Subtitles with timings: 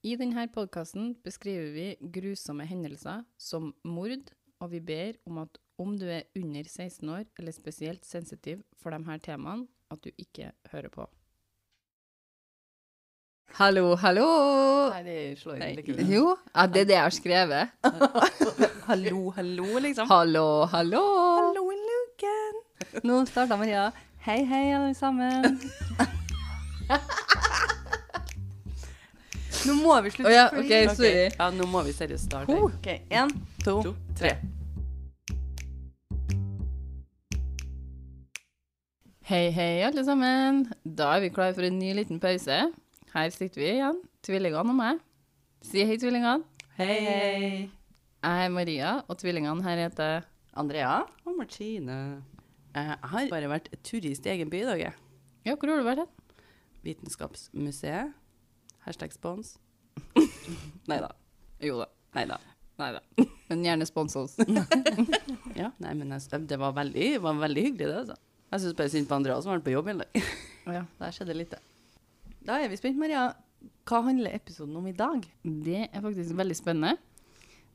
[0.00, 4.30] I denne podkasten beskriver vi grusomme hendelser som mord,
[4.64, 8.96] og vi ber om at om du er under 16 år eller spesielt sensitiv for
[8.96, 11.04] de her temaene, at du ikke hører på.
[13.58, 14.26] Hallo, hallo!
[14.94, 16.02] Nei, det slår Nei, litt ikke ut.
[16.08, 16.24] Jo,
[16.54, 17.64] ja, det er det jeg har skrevet.
[18.90, 20.08] Hallo, hallo, liksom.
[20.08, 21.02] Hallo, hallo!
[21.36, 22.62] Hallo i luken.
[23.04, 23.90] Nå starta Maria.
[24.24, 25.60] Hei, hei, alle sammen.
[29.66, 31.10] Nå må vi slutte Oh, ja, ok, sorry.
[31.10, 31.30] Okay.
[31.38, 32.54] Ja, nå må vi seriøst starte.
[32.54, 32.70] Ho.
[32.70, 33.32] OK, én,
[33.64, 34.30] to, To, tre.
[39.30, 40.64] Hei, hei, alle sammen.
[40.82, 42.56] Da er vi klare for en ny liten pause.
[43.12, 45.02] Her sitter vi igjen, tvillingene og meg.
[45.66, 46.42] Si hei, tvillingene.
[46.80, 47.52] Hei, hei.
[48.20, 50.24] Jeg er Maria, og tvillingene her heter
[50.58, 51.98] Andrea og Martine.
[52.74, 54.96] Eh, Jeg har bare vært turist i egen by i dag, jeg.
[55.46, 56.10] Ja, hvor har du vært hen?
[56.84, 58.12] Vitenskapsmuseet.
[58.86, 59.58] Hashtag spons.
[60.90, 61.10] Nei da.
[61.60, 61.90] Jo da.
[62.16, 62.38] Nei da.
[62.80, 63.26] Nei da.
[63.50, 64.38] Men gjerne spons oss.
[65.60, 67.96] Ja, nei, men jeg, det var veldig, var veldig hyggelig, det.
[68.04, 68.14] altså.
[68.50, 70.30] Jeg syns bare synd på Andrea som har vært på jobb hele dag.
[70.78, 70.82] ja.
[71.02, 72.38] Der skjedde litt, det.
[72.46, 73.26] Da er vi spent, Maria.
[73.90, 75.26] Hva handler episoden om i dag?
[75.44, 76.94] Det er faktisk veldig spennende.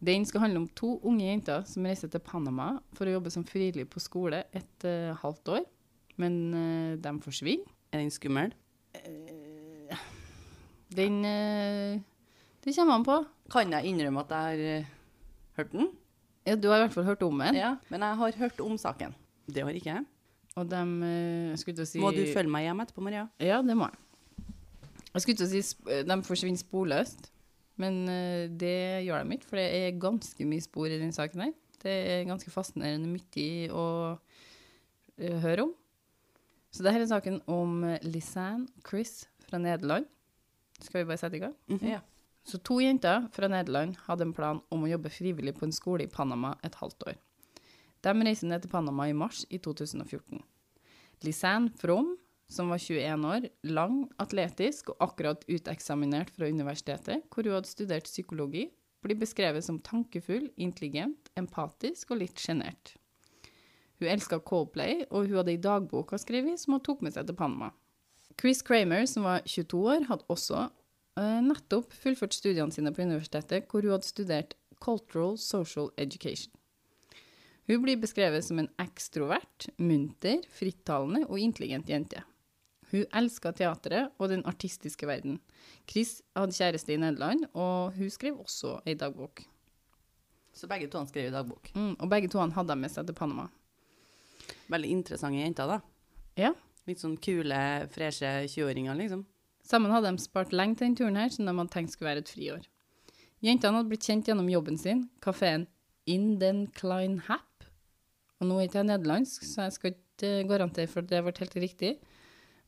[0.06, 3.46] Den skal handle om to unge jenter som reiser til Panama for å jobbe som
[3.48, 5.64] frivillig på skole et uh, halvt år.
[6.22, 7.70] Men uh, de forsvinner.
[7.94, 8.56] Er den skummel?
[10.96, 12.00] Den eh,
[12.64, 13.20] Det kommer an på.
[13.52, 14.90] Kan jeg innrømme at jeg har eh,
[15.60, 15.92] hørt den?
[16.46, 17.58] Ja, du har i hvert fall hørt om den.
[17.58, 19.16] Ja, men jeg har hørt om saken.
[19.46, 20.06] Det har ikke jeg.
[20.56, 23.28] Og de eh, skulle til å si Må du følge meg hjem etterpå, Maria?
[23.44, 24.02] Ja, det må jeg.
[25.16, 27.30] Jeg skulle til å si de forsvinner sporløst,
[27.80, 28.02] men
[28.60, 31.54] det gjør de ikke, for det er ganske mye spor i den saken her.
[31.80, 33.86] Det er ganske fascinerende mye å
[35.46, 35.72] høre om.
[36.76, 40.10] Så dette er saken om Lisanne Chris fra Nederland.
[40.82, 41.56] Skal vi bare sette i gang?
[41.82, 42.02] Ja.
[42.46, 46.06] Så to jenter fra Nederland hadde en plan om å jobbe frivillig på en skole
[46.06, 47.16] i Panama et halvt år.
[48.06, 50.44] De reiser ned til Panama i mars i 2014.
[51.26, 52.12] Lisanne From,
[52.52, 58.06] som var 21 år, lang, atletisk og akkurat uteksaminert fra universitetet, hvor hun hadde studert
[58.06, 58.68] psykologi,
[59.02, 62.94] blir beskrevet som tankefull, intelligent, empatisk og litt sjenert.
[63.98, 67.16] Hun elska Coldplay, og hun hadde ei dagbok å skrive i som hun tok med
[67.16, 67.72] seg til Panama.
[68.42, 73.70] Chris Kramer, som var 22 år, hadde også uh, nettopp fullført studiene sine på universitetet,
[73.72, 76.52] hvor hun hadde studert Cultural Social Education.
[77.66, 82.22] Hun blir beskrevet som en ekstrovert, munter, frittalende og intelligent jente.
[82.92, 85.40] Hun elska teatret og den artistiske verden.
[85.90, 89.42] Chris hadde kjæreste i Nederland, og hun skrev også ei dagbok.
[90.56, 91.72] Så begge to han skrev i dagbok.
[91.74, 93.50] Mm, og begge to han hadde med seg til Panama.
[94.70, 95.80] Veldig interessante jenter, da.
[96.38, 96.54] Ja.
[96.86, 97.58] Litt sånn kule,
[97.94, 99.24] freshe 20-åringer, liksom.
[99.66, 102.22] Sammen hadde de spart lenge til denne turen her, som de hadde tenkt skulle være
[102.22, 102.68] et friår.
[103.46, 105.66] Jentene hadde blitt kjent gjennom jobben sin, kafeen
[106.06, 107.66] In den Klein Happ.
[108.38, 111.24] Og nå er ikke jeg nederlandsk, så jeg skal ikke eh, garantere for at det
[111.26, 111.92] ble helt riktig.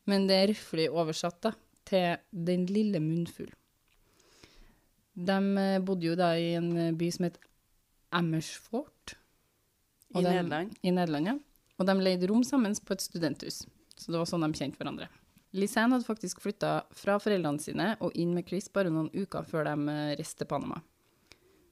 [0.09, 1.53] Men det er røftlig oversatt da,
[1.85, 3.51] til Den lille munnfull.
[5.13, 7.38] De eh, bodde jo da i en eh, by som het
[8.17, 9.17] Amersfoort.
[10.16, 10.73] I Nederland.
[10.81, 11.38] I Nederland, ja.
[11.77, 13.66] Og de leide rom sammen på et studenthus.
[13.97, 15.09] Så det var sånn de kjente hverandre.
[15.57, 19.69] Lisanne hadde faktisk flytta fra foreldrene sine og inn med Chris bare noen uker før
[19.69, 20.81] de eh, reiste til Panama.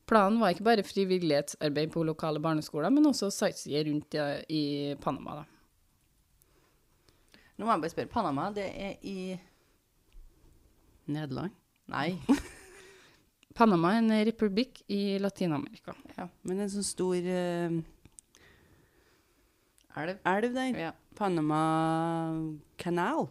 [0.09, 4.17] Planen var ikke bare frivillighetsarbeid på lokale barneskoler, men også sightseeing rundt
[4.53, 5.41] i Panama.
[5.41, 5.45] da.
[7.55, 8.11] Nå må jeg bare spørre.
[8.11, 9.37] Panama, det er i
[11.09, 11.55] Nederland?
[11.89, 12.19] Nei.
[13.57, 15.95] Panama er en republikk i Latin-Amerika.
[16.17, 17.77] Ja, men en sånn stor eh,
[19.97, 20.19] elv.
[20.25, 20.79] elv der.
[20.79, 20.91] Ja.
[21.16, 21.61] Panama
[22.78, 23.28] Canal.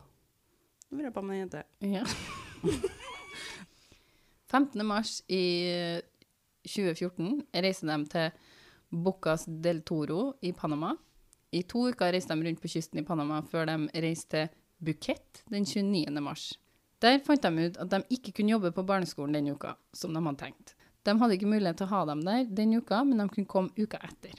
[0.88, 1.62] Det lurer jeg på om den heter.
[1.80, 2.04] Ja.
[4.54, 4.86] 15.
[4.86, 6.02] mars i eh,
[6.64, 8.30] 2014 reiser de til
[9.04, 10.94] Bocas del Toro i Panama.
[11.54, 15.44] I to uker reiste de rundt på kysten i Panama før de reiste til Buket
[15.50, 16.20] den 29.
[16.20, 16.52] mars.
[17.02, 20.22] Der fant de ut at de ikke kunne jobbe på barneskolen den uka, som de
[20.22, 20.74] hadde tenkt.
[21.04, 23.72] De hadde ikke mulighet til å ha dem der den uka, men de kunne komme
[23.76, 24.38] uka etter.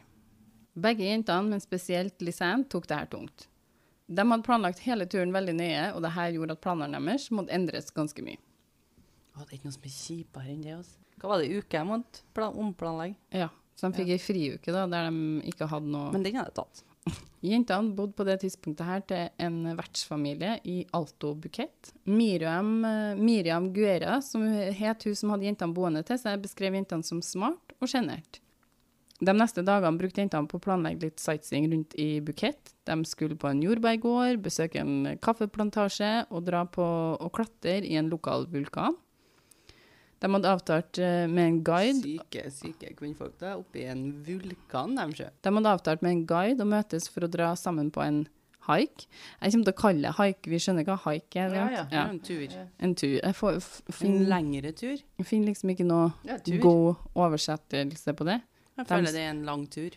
[0.76, 3.48] Begge jentene, men spesielt Lisanne, tok det her tungt.
[4.06, 7.56] De hadde planlagt hele turen veldig nøye, og det her gjorde at planene deres måtte
[7.56, 8.42] endres ganske mye.
[9.36, 10.76] Å, det er ikke noe som er kjipere enn det.
[10.78, 11.00] Altså.
[11.22, 13.18] Hva var det, uke jeg måtte plan omplanlegge?
[13.34, 16.52] Ja, så de fikk ei friuke da, der de ikke hadde noe Men den hadde
[16.52, 16.84] jeg tatt.
[17.46, 21.92] Jentene bodde på det tidspunktet her til en vertsfamilie i Alto Bukett.
[22.10, 27.06] Miriam, eh, Miriam Guera, som het hun som hadde jentene boende til seg, beskrev jentene
[27.06, 28.42] som smart og sjenert.
[29.26, 32.74] De neste dagene brukte jentene på å planlegge litt sightseeing rundt i Bukett.
[32.86, 36.86] De skulle på en jordbærgård, besøke en kaffeplantasje og dra på
[37.16, 38.98] og klatre i en lokal vulkan.
[40.24, 45.20] De hadde avtalt eh, med en guide Syke, syke kvinnfolk da, oppi en vulkan, de
[45.20, 45.28] sjø.
[45.44, 48.24] De hadde avtalt med en guide å møtes for å dra sammen på en
[48.70, 49.06] haik.
[49.42, 51.54] Jeg kommer til å kalle det haik, vi skjønner hva haik er.
[51.54, 52.06] Ja, ja, ja.
[52.10, 52.56] En tur.
[52.82, 53.18] En tur.
[53.20, 53.60] Jeg får,
[54.08, 54.96] En lengre tur.
[54.98, 58.40] jeg finner liksom ikke noe Ja, god oversettelse på det.
[58.76, 59.96] Jeg føler det er en lang tur.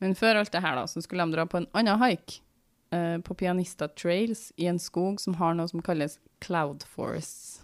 [0.00, 2.40] Men før alt det her, da, så skulle de dra på en annen haik.
[2.90, 7.60] Uh, på Pianista Trails i en skog som har noe som kalles cloud forests.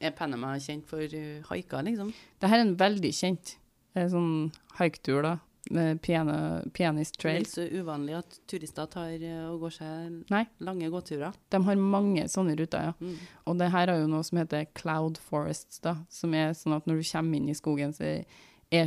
[0.00, 2.14] Er Panama kjent for uh, haiker, liksom?
[2.40, 3.56] Dette er en veldig kjent
[3.98, 4.30] uh, sånn
[4.78, 5.34] haiktur, da.
[5.70, 6.32] Med piano,
[6.74, 9.12] Pianist Det er ikke så uvanlig at turister tar
[9.52, 10.40] og går seg Nei.
[10.58, 11.36] lange gåturer.
[11.54, 12.94] De har mange sånne ruter, ja.
[12.98, 13.20] Mm.
[13.46, 16.00] Og det her har jo noe som heter cloud forests, da.
[16.10, 18.40] Som er sånn at når du kommer inn i skogen, så er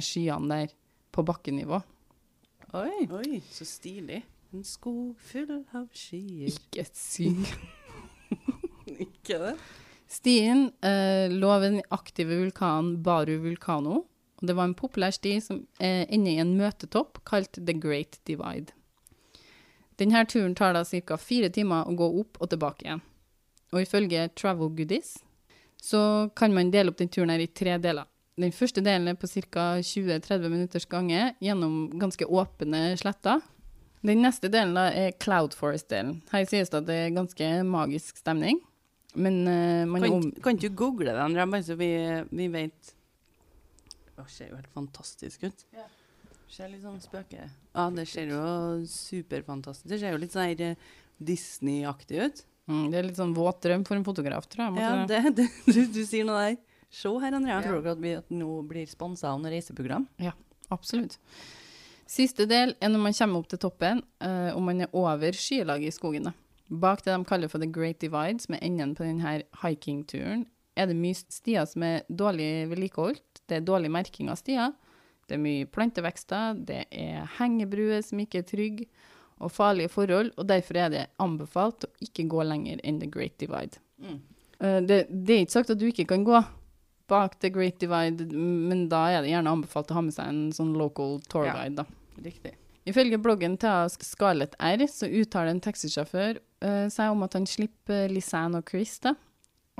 [0.03, 0.73] skyene der
[1.15, 1.81] på bakkenivå.
[2.75, 3.05] Oi.
[3.07, 4.23] Oi, så stilig.
[4.53, 6.49] En skog full av skyer.
[6.51, 7.53] Ikke syk.
[9.05, 9.55] Ikke det?
[10.11, 14.03] Stien eh, lå ved den aktive vulkanen Baru Vulcano.
[14.35, 18.19] Og det var en populær sti som eh, ender i en møtetopp kalt The Great
[18.27, 18.75] Divide.
[19.99, 21.17] Denne turen tar da ca.
[21.17, 23.03] fire timer å gå opp og tilbake igjen.
[23.71, 25.15] Og ifølge Travel Goodies
[25.81, 28.07] så kan man dele opp den turen her i tre deler.
[28.35, 29.65] Den første delen er på ca.
[29.79, 33.43] 20-30 minutters gange gjennom ganske åpne sletter.
[34.05, 36.19] Den neste delen da er Cloud Forest-delen.
[36.33, 38.59] Her sies det at det er ganske magisk stemning.
[39.15, 41.87] Men uh, man Kan, kan ikke du google det, Andrea, bare så vi,
[42.35, 42.89] vi vet
[44.17, 45.63] Det ser jo helt fantastisk ut.
[45.71, 45.87] Ja.
[46.51, 47.47] Ser litt sånn spøke...
[47.47, 48.43] Ja, det ser jo
[48.87, 50.75] superfantastisk Det ser jo litt sånn eh,
[51.15, 52.43] Disney-aktig ut.
[52.67, 54.83] Mm, det er litt sånn våt drøm for en fotograf, tror jeg.
[54.83, 56.59] Ja, det, det, du, du sier noe der.
[56.95, 57.59] Se her, Andrea.
[57.65, 60.07] Tror dere at vi at nå blir sponsa av noe reiseprogram?
[60.23, 60.31] Ja,
[60.73, 61.19] Absolutt.
[62.05, 65.89] Siste del er når man kommer opp til toppen, eh, og man er over skylaget
[65.89, 66.35] i skogene.
[66.69, 70.45] Bak det de kaller for The Great Divide, som er enden på denne hikingturen,
[70.75, 73.41] er det mye stier som er dårlig vedlikeholdt.
[73.47, 74.73] Det er dårlig merking av stier.
[75.25, 78.89] Det er mye plantevekster, det er hengebruer som ikke er trygge,
[79.41, 83.35] og farlige forhold, og derfor er det anbefalt å ikke gå lenger enn The Great
[83.41, 83.81] Divide.
[83.99, 84.21] Mm.
[84.59, 86.37] Eh, det, det er ikke sagt at du ikke kan gå
[87.11, 90.45] bak The Great Divide, men da er det gjerne anbefalt å ha med seg en
[90.55, 91.85] sånn local tour guide, da.
[92.25, 92.55] Riktig.
[92.85, 98.11] Ifølge bloggen til Scarlett R, så uttaler en taxisjåfør uh, seg om at han slipper
[98.13, 99.15] Lisanne og Chris da,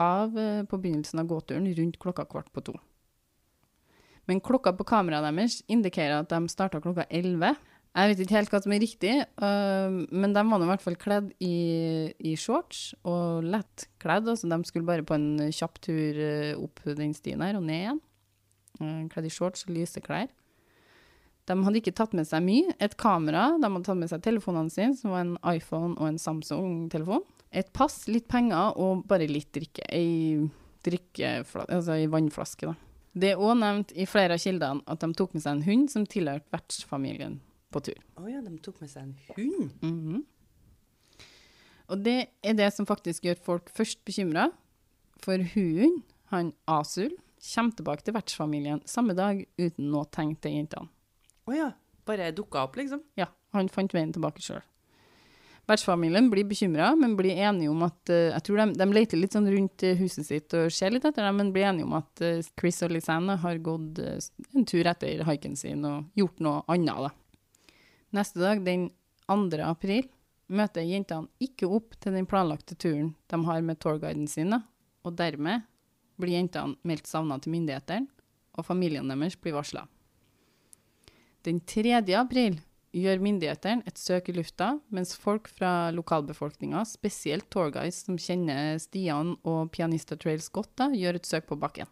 [0.01, 2.75] av uh, på begynnelsen av gåturen rundt klokka kvart på to.
[4.25, 7.53] Men klokka på kameraet deres indikerer at de starta klokka 11.
[7.95, 10.97] Jeg vet ikke helt hva som er riktig, uh, men de var i hvert fall
[10.99, 14.27] kledd i, i shorts og lett kledd.
[14.27, 17.85] Altså de skulle bare på en kjapp tur øh, opp den stien her og ned
[17.85, 18.01] igjen.
[18.81, 20.27] Uh, kledd i shorts og lyse klær.
[21.47, 22.75] De hadde ikke tatt med seg mye.
[22.83, 26.19] Et kamera, de hadde tatt med seg telefonene sine, som var en iPhone og en
[26.19, 27.23] Samsung-telefon.
[27.55, 29.87] Et pass, litt penger og bare litt drikke.
[29.95, 30.43] Ei,
[30.83, 32.75] drikkeflaske, altså ei vannflaske, da.
[33.15, 35.91] Det er òg nevnt i flere av kildene at de tok med seg en hund
[35.93, 37.39] som tilhørte vertsfamilien
[37.75, 37.99] på tur.
[38.17, 39.75] Å ja, de tok med seg en hund.
[39.83, 40.23] Mhm.
[41.93, 44.49] Og det er det som faktisk gjør folk først bekymra.
[45.21, 45.99] For hunden,
[46.33, 47.13] han Asul,
[47.45, 50.89] kommer tilbake til vertsfamilien samme dag uten noe tegn til jentene.
[51.45, 51.73] Å ja.
[52.05, 53.01] Bare dukka opp, liksom?
[53.17, 54.61] Ja, han fant veien tilbake sjøl.
[55.65, 59.33] Vertsfamilien blir bekymra, men blir enige om at eh, Jeg tror de, de leter litt
[59.33, 62.21] sånn rundt eh, huset sitt og ser litt etter dem, men blir enige om at
[62.21, 67.07] eh, Chris og Lisanne har gått en tur etter haiken sin og gjort noe annet,
[67.07, 67.09] da.
[68.15, 68.89] Neste dag, den
[69.27, 69.59] 2.
[69.65, 70.05] april,
[70.47, 74.55] møter jentene ikke opp til den planlagte turen de har med tourguiden sin,
[75.03, 75.65] og dermed
[76.21, 78.07] blir jentene meldt savna til myndighetene,
[78.55, 79.83] og familien deres blir varsla.
[81.43, 81.99] Den 3.
[82.15, 82.61] april
[82.95, 89.35] gjør myndighetene et søk i lufta, mens folk fra lokalbefolkninga, spesielt tourguides som kjenner stiene
[89.43, 91.91] og Pianista Trails godt, da, gjør et søk på bakken.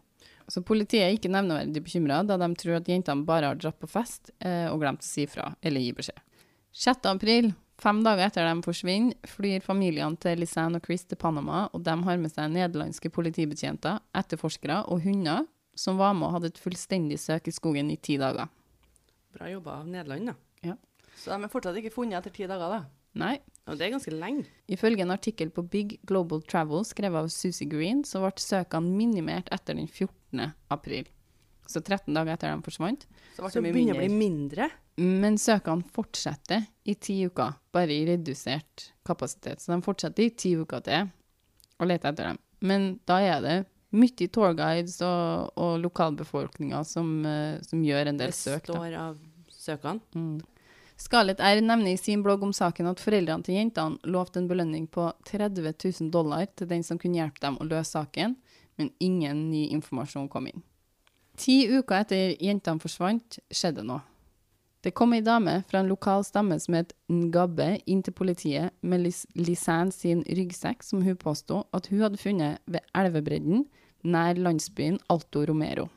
[0.50, 3.88] Så politiet er ikke nevneverdig bekymra, da de tror at jentene bare har dratt på
[3.88, 6.20] fest eh, og glemt å si fra eller gi beskjed.
[6.74, 7.06] 6.
[7.08, 11.84] april, fem dager etter de forsvinner, flyr familiene til Lisanne og Chris til Panama, og
[11.86, 16.60] de har med seg nederlandske politibetjenter, etterforskere og hunder som var med og hadde et
[16.62, 18.50] fullstendig søk i skogen i ti dager.
[19.34, 20.34] Bra jobba av Nederland, da.
[20.70, 20.76] Ja.
[21.18, 22.84] Så de er fortsatt ikke funnet etter ti dager, da.
[23.14, 23.38] Nei,
[23.70, 24.44] Og det er ganske lenge.
[24.68, 29.48] Ifølge en artikkel på Big Global Travel skrevet av Susie Green, så ble søkene minimert
[29.54, 30.12] etter den 14.
[30.68, 31.08] april.
[31.66, 33.06] Så 13 dager etter de forsvant.
[33.36, 34.70] Så Så det begynner det å bli mindre.
[35.00, 39.60] Men søkene fortsetter i ti uker, bare i redusert kapasitet.
[39.60, 41.08] Så de fortsetter i ti uker til
[41.80, 42.38] å lete etter dem.
[42.64, 43.56] Men da er det
[43.94, 48.66] mye tourguides og, og lokalbefolkninga som, eh, som gjør en del søk.
[48.66, 48.74] Da.
[48.74, 49.18] står av
[49.50, 50.00] søkene.
[50.14, 50.42] Mm.
[50.96, 54.86] Scarlett R nevner i sin blogg om saken at foreldrene til jentene lovte en belønning
[54.86, 58.36] på 30 000 dollar til den som kunne hjelpe dem å løse saken,
[58.76, 60.64] men ingen ny informasjon kom inn.
[61.36, 64.02] Ti uker etter jentene forsvant, skjedde noe.
[64.84, 69.00] Det kom ei dame fra en lokal stamme som het Ngabbe, inn til politiet med
[69.06, 73.64] Lis Lisanne sin ryggsekk, som hun påsto at hun hadde funnet ved elvebredden
[74.04, 75.88] nær landsbyen Alto Romero.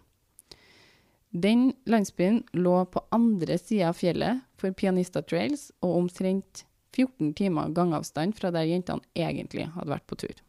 [1.35, 6.63] Den landsbyen lå på andre sida av fjellet for Pianista Trails og omtrent
[6.95, 10.39] 14 timer gangavstand fra der jentene egentlig hadde vært på tur.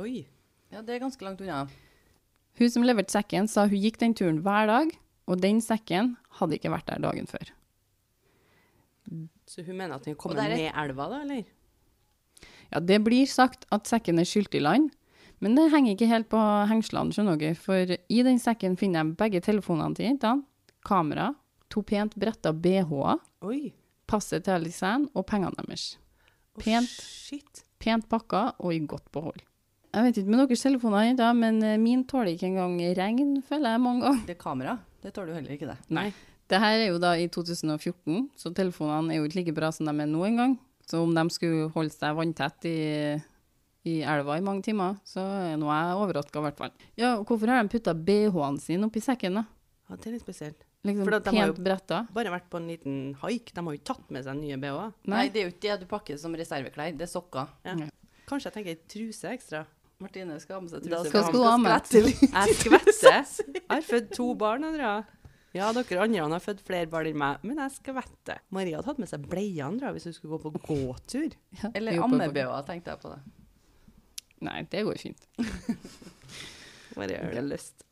[0.00, 0.24] Oi.
[0.72, 1.66] Ja, det er ganske langt unna.
[2.58, 4.92] Hun som leverte sekken, sa hun gikk den turen hver dag,
[5.28, 7.50] og den sekken hadde ikke vært der dagen før.
[9.48, 11.44] Så hun mener at den kommer er- ned elva, da, eller?
[12.72, 14.90] Ja, det blir sagt at sekken er skylt i land,
[15.40, 17.74] men det henger ikke helt på hengslene, skjønner dere, for
[18.08, 20.44] i den sekken finner jeg begge telefonene til jentene,
[20.86, 21.34] kamera,
[21.68, 23.18] to pent bretta BH-er,
[24.06, 25.96] passet til Alisanne og pengene deres.
[26.58, 26.88] Pent.
[26.88, 27.64] Shit.
[27.78, 29.40] Pent pakka og i godt behold.
[29.92, 33.74] Jeg vet ikke med deres telefoner, ennå, men eh, min tåler ikke engang regn, føler
[33.74, 34.22] jeg mange ganger.
[34.28, 34.78] Det er kamera.
[35.02, 35.76] Det tåler du heller ikke, det.
[35.92, 36.06] Nei.
[36.48, 39.88] Det her er jo da i 2014, så telefonene er jo ikke like bra som
[39.88, 40.56] de er nå engang.
[40.88, 42.76] Så om de skulle holde seg vanntett i,
[43.88, 45.22] i elva i mange timer, så
[45.52, 46.72] er nå jeg overraska i hvert fall.
[46.98, 49.44] Ja, og hvorfor har de putta BH-ene sine oppi sekken, da?
[49.90, 50.64] Ja, det er litt spesielt.
[50.82, 52.00] Liksom For at de har jo- bretta?
[52.16, 53.52] Bare vært på en liten haik.
[53.54, 54.92] De har jo ikke tatt med seg nye BH-er.
[55.04, 55.16] Nei.
[55.18, 55.28] Nei.
[55.30, 56.96] det er jo ikke det du pakker som reserveklær.
[56.96, 57.52] Det er sokker.
[57.68, 57.76] Ja.
[57.84, 57.88] Ja.
[58.26, 59.62] Kanskje jeg tenker ei truse ekstra.
[60.02, 61.08] Martine skal ha med seg truse.
[61.08, 61.90] skal for hun ha med.
[62.38, 63.18] Jeg skvetter.
[63.54, 65.02] Jeg har født to barn, Andrea.
[65.52, 68.38] Ja, dere andre har født flere barn enn meg, men jeg skvetter.
[68.56, 71.34] Maria hadde hatt med seg bleie, Andrea, hvis hun skulle gå på gåtur.
[71.60, 73.18] Ja, Eller ammebh, tenkte jeg på det.
[74.48, 75.26] Nei, det går fint.
[76.96, 77.84] Maria har det lyst.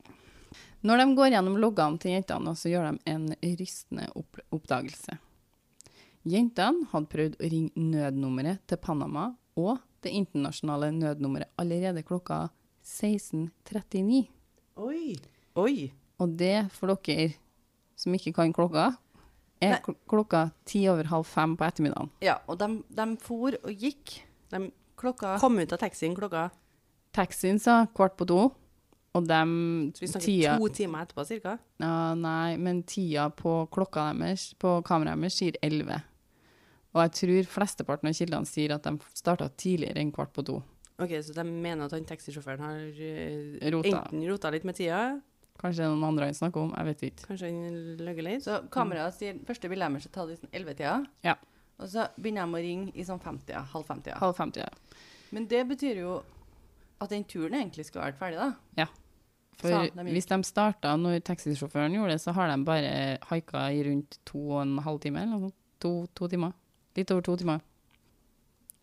[0.80, 3.28] Når de går gjennom loggene til jentene, så gjør de en
[3.60, 5.18] rystende opp oppdagelse.
[6.30, 12.48] Jentene hadde prøvd å ringe nødnummeret til Panama og det internasjonale nødnummeret allerede klokka
[12.84, 14.28] 16.39.
[14.80, 15.16] Oi.
[15.60, 15.90] Oi.
[16.20, 17.32] Og det, for dere
[18.00, 18.90] som ikke kan klokka,
[19.60, 19.80] er Nei.
[19.84, 22.08] kl klokka ti over halv fem på ettermiddagen.
[22.24, 24.20] Ja, og de, de for og gikk.
[24.52, 26.50] De Klokka kom ut av taxien klokka
[27.16, 28.40] Taxien sa kvart på to,
[29.16, 29.38] og de
[29.96, 31.54] Så vi snakker tida, to timer etterpå, cirka.
[31.80, 35.96] ja, Nei, men tida på klokka deres, på kameraet deres, sier elleve.
[36.90, 40.58] Og jeg tror flesteparten av kildene sier at de starta tidligere enn kvart på to.
[41.00, 44.02] Ok, Så de mener at han taxisjåføren har uh, Rota.
[44.02, 45.20] enten rota litt med tida,
[45.60, 47.24] Kanskje det er noen andre han snakker om, jeg vet ikke.
[47.28, 48.44] kanskje han løy litt.
[48.46, 50.94] Så kameraet sier første bildet deres er tatt i sånn 11-tida.
[51.26, 51.34] Ja.
[51.80, 54.16] Og så begynner de å ringe i sånn 50-tida, halv 50-tida.
[54.22, 54.96] Halv femti, ja.
[55.36, 56.14] Men det betyr jo
[57.00, 58.88] at den turen egentlig skulle vært ferdig, da.
[59.60, 62.92] For de hvis de starta når taxisjåføren gjorde det, så har de bare
[63.28, 65.56] haika i rundt to og en halv time, eller noe sånt.
[65.80, 66.52] To, to timer.
[67.00, 67.60] Litt over to timer.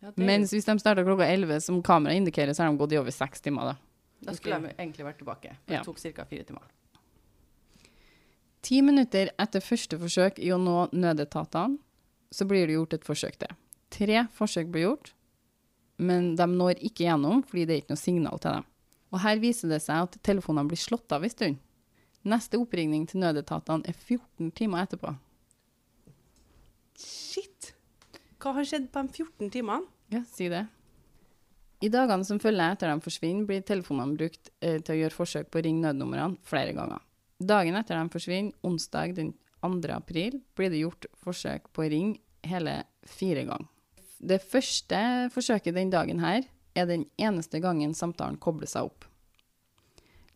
[0.02, 2.94] Ja, det Mens hvis de starta klokka elleve, som kameraet indikerer, så har de gått
[2.94, 3.76] i over seks timer, da.
[4.28, 5.56] Da skulle de egentlig vært tilbake.
[5.66, 5.82] Det Ja.
[5.86, 6.24] Tok ca.
[6.24, 6.62] fire timer.
[8.62, 11.78] Ti minutter etter første forsøk i å nå nødetatene,
[12.30, 13.54] så blir det gjort et forsøk til.
[13.90, 15.12] Tre forsøk blir gjort,
[15.98, 18.66] men de når ikke gjennom fordi det er ikke noe signal til dem.
[19.14, 21.58] Og her viser det seg at telefonene blir slått av en stund.
[22.28, 25.14] Neste oppringning til nødetatene er 14 timer etterpå.
[26.98, 27.57] Shit!
[28.38, 29.88] Hva har skjedd på de 14 timene?
[30.14, 30.66] Ja, si det.
[31.82, 35.50] I dagene som følger etter de forsvinner, blir telefonene brukt eh, til å gjøre forsøk
[35.50, 37.02] på å ringe nødnumrene flere ganger.
[37.38, 39.70] Dagen etter de forsvinner, onsdag den 2.
[39.94, 43.68] april, blir det gjort forsøk på å ringe hele fire ganger.
[44.18, 45.00] Det første
[45.34, 46.46] forsøket den dagen her
[46.78, 49.06] er den eneste gangen samtalen kobler seg opp.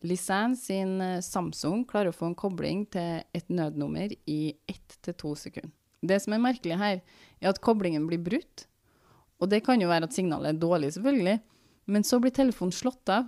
[0.03, 5.15] Lisanne sin eh, Samsung klarer å få en kobling til et nødnummer i ett til
[5.19, 5.71] to sekunder.
[6.03, 7.01] Det som er merkelig her,
[7.39, 8.65] er at koblingen blir brutt,
[9.39, 11.39] og det kan jo være at signalet er dårlig, selvfølgelig,
[11.91, 13.27] men så blir telefonen slått av,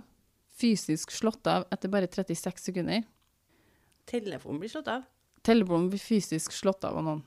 [0.56, 3.04] fysisk slått av etter bare 36 sekunder.
[4.08, 5.04] Telefonen blir slått av.
[5.44, 7.24] Telefonen blir fysisk slått av av noen.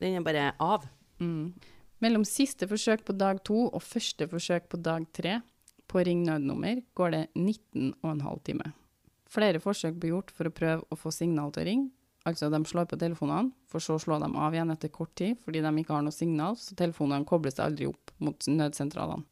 [0.00, 0.86] Den er bare av.
[1.20, 1.52] Mm.
[2.00, 5.40] Mellom siste forsøk på dag to og første forsøk på dag tre
[5.90, 8.70] på å ringe nødnummer går det 19,5 timer.
[9.30, 11.90] Flere forsøk blir gjort for å prøve å få signal til å ringe.
[12.28, 15.62] Altså, de slår på telefonene, for så slår de av igjen etter kort tid fordi
[15.64, 19.24] de ikke har noe signal, så telefonene kobler seg aldri opp mot nødsentralene.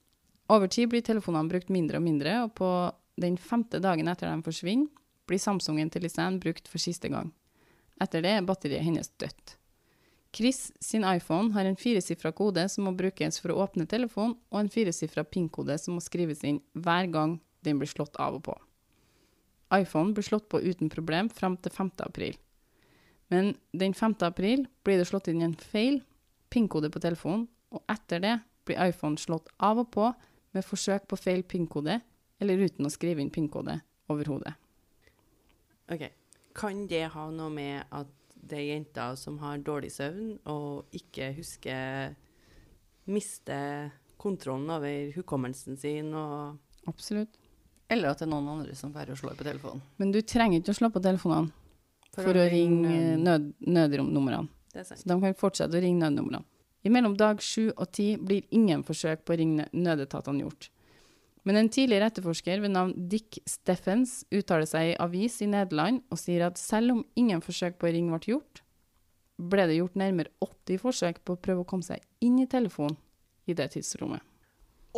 [0.48, 2.70] Over tid blir telefonene brukt mindre og mindre, og på
[3.20, 4.88] den femte dagen etter de forsvinner,
[5.28, 7.34] blir Samsungen til Lisanne brukt for siste gang.
[8.00, 9.58] Etter det er batteriet hennes dødt.
[10.32, 14.60] Chris sin iPhone har en firesifra kode som må brukes for å åpne telefonen, og
[14.62, 18.56] en firesifra PIN-kode som må skrives inn hver gang den blir slått av og på.
[19.76, 21.90] iPhone blir slått på uten problem fram til 5.
[22.06, 22.36] april.
[23.28, 24.16] Men den 5.
[24.24, 26.00] april blir det slått inn en feil
[26.52, 28.36] PIN-kode på telefonen, og etter det
[28.68, 30.06] blir iPhone slått av og på
[30.56, 31.98] med forsøk på feil PIN-kode
[32.40, 33.76] eller uten å skrive inn PIN-kode
[34.08, 34.54] overhodet.
[35.92, 36.06] OK.
[36.56, 38.08] Kan det ha noe med at
[38.48, 42.16] det er jenter som har dårlig søvn og ikke husker
[43.08, 46.58] Mister kontrollen over hukommelsen sin og
[46.88, 47.36] Absolutt.
[47.92, 49.82] Eller at det er noen andre som får å slå på telefonen.
[50.00, 51.52] Men du trenger ikke å slå på telefonene
[52.20, 54.48] for, å ringe nød, nødnumrene.
[54.74, 56.44] Så de kan fortsette å ringe nødnumrene.
[56.86, 60.68] I mellom dag sju og ti blir ingen forsøk på å ringe nødetatene gjort.
[61.48, 66.20] Men en tidligere etterforsker ved navn Dick Steffens uttaler seg i avis i Nederland og
[66.20, 68.62] sier at selv om ingen forsøk på å ringe ble gjort,
[69.38, 72.98] ble det gjort nærmere 80 forsøk på å prøve å komme seg inn i telefonen
[73.48, 74.20] i det tidsrommet.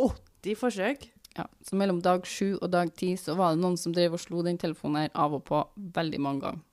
[0.01, 1.07] 80 forsøk?
[1.37, 4.23] Ja, så mellom dag sju og dag ti så var det noen som drev og
[4.23, 5.61] slo den telefonen her av og på
[5.95, 6.65] veldig mange ganger.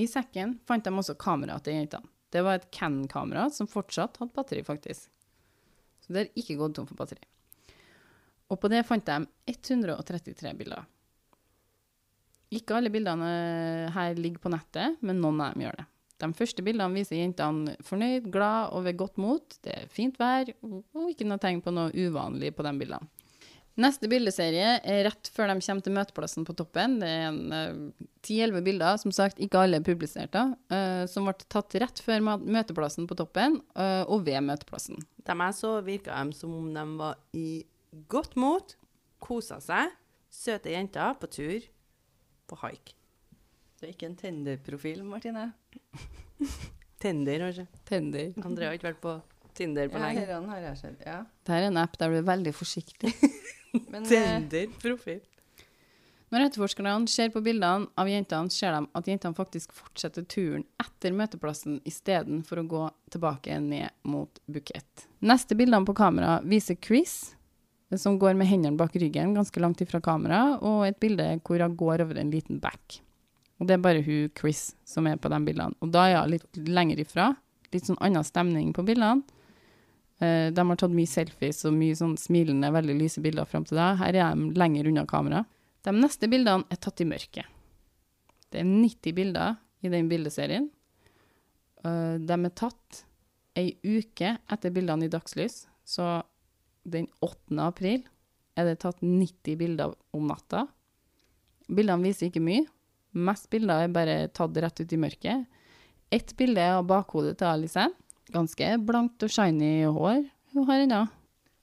[0.00, 2.08] I sekken fant de også kameraet til jentene.
[2.32, 5.10] Det var et Canon-kamera som fortsatt hadde batteri, faktisk.
[6.00, 7.20] Så det har ikke gått tom for batteri.
[8.48, 9.18] Og på det fant de
[9.52, 10.86] 133 bilder.
[12.52, 13.28] Ikke alle bildene
[13.92, 15.86] her ligger på nettet, men noen av dem gjør det.
[16.22, 19.56] De første bildene viser jentene fornøyd, glad og ved godt mot.
[19.64, 23.11] Det er fint vær, og ikke noe tegn på noe uvanlig på de bildene.
[23.80, 26.98] Neste bildeserie er rett før de kommer til møteplassen på toppen.
[27.00, 27.92] Det er en
[28.24, 32.20] ti-elleve uh, bilder, som sagt ikke alle er publisert, uh, som ble tatt rett før
[32.42, 35.00] møteplassen på toppen uh, og ved møteplassen.
[35.24, 37.62] De jeg så, virka de som om de var i
[38.12, 38.76] godt mot,
[39.22, 39.96] kosa seg,
[40.32, 41.64] søte jenter på tur,
[42.50, 42.92] på haik.
[43.80, 45.48] Det er ikke en Tinder-profil, Martine?
[47.02, 47.64] Tender, kanskje.
[47.88, 48.28] Tender.
[48.44, 49.16] André har ikke vært på
[49.56, 50.24] Tinder på lenge.
[50.28, 51.18] Ja, har jeg sett, ja.
[51.46, 53.14] Det er en app der du er veldig forsiktig.
[53.72, 55.22] Eh, Tinder-profil.
[56.32, 61.12] Når etterforskerne ser på bildene av jentene, ser de at jentene faktisk fortsetter turen etter
[61.16, 62.82] møteplassen istedenfor å gå
[63.12, 65.06] tilbake ned mot Bukett.
[65.24, 67.34] Neste bildene på kamera viser Chris,
[68.00, 71.76] som går med hendene bak ryggen ganske langt ifra kamera, og et bilde hvor hun
[71.76, 73.02] går over en liten back.
[73.60, 75.76] Og det er bare hun Chris som er på de bildene.
[75.84, 77.34] Og da er hun litt lenger ifra.
[77.72, 79.20] Litt sånn annen stemning på bildene.
[80.22, 83.80] Uh, de har tatt mye selfies og mye sånn smilende, veldig lyse bilder fram til
[83.80, 83.98] deg.
[83.98, 85.42] Her er de lenger unna kamera.
[85.82, 87.48] De neste bildene er tatt i mørket.
[88.52, 90.68] Det er 90 bilder i den bildeserien.
[91.82, 93.02] Uh, de er tatt
[93.58, 96.20] ei uke etter bildene i dagslys, så
[96.88, 97.58] den 8.
[97.62, 98.04] april
[98.58, 100.66] er det tatt 90 bilder om natta.
[101.72, 102.66] Bildene viser ikke mye.
[103.12, 105.44] Mest bilder er bare tatt rett ut i mørket.
[106.12, 107.86] Ett bilde er av bakhodet til Alice.
[108.30, 111.08] Ganske blankt og shiny hår hun har ennå.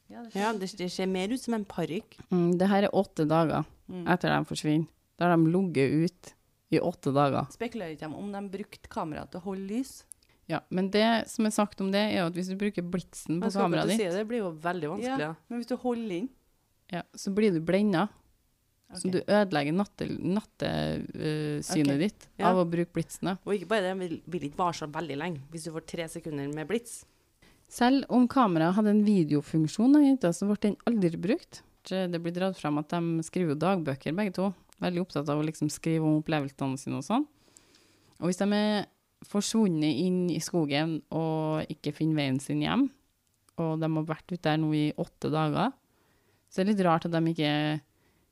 [0.09, 0.23] Ja,
[0.57, 2.17] det, det ser mer ut som en parykk.
[2.33, 4.05] Mm, det her er åtte dager Mm.
[4.07, 4.87] etter de forsvinner.
[5.17, 6.33] Da har de ligget ut
[6.71, 7.47] i åtte dager.
[7.49, 10.03] Spekulerer ikke de om de brukte kamera til å holde lys?
[10.47, 13.39] Ja, Men det som er sagt om det, er jo at hvis du bruker blitsen
[13.41, 15.19] på kameraet ditt, si det, det blir jo veldig vanskelig.
[15.19, 15.35] Ja, Ja.
[15.49, 16.29] men hvis du holder inn
[16.91, 18.09] ja, så blir du blenda.
[18.97, 21.99] Så du ødelegger nattesynet Ok.
[21.99, 22.49] ditt Ja.
[22.49, 23.37] av å bruke blitsen.
[23.45, 26.03] Og ikke bare det, den vil, ikke vare så veldig lenge hvis du får tre
[26.07, 27.05] sekunder med blits.
[27.67, 31.61] Selv om kameraet hadde en videofunksjon, så ble den aldri brukt.
[31.83, 34.53] Det blir dratt fram at de skriver dagbøker, begge to.
[34.81, 37.27] Veldig opptatt av å liksom skrive om opplevelsene sine og sånn.
[38.19, 38.85] Og hvis de er
[39.23, 42.89] forsvunnet inn i skogen og ikke finner veien sin hjem,
[43.59, 45.73] og de har vært ute der nå i åtte dager,
[46.49, 47.81] så er det litt rart at de ikke